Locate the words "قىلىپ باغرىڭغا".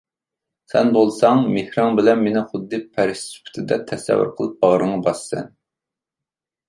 4.41-5.01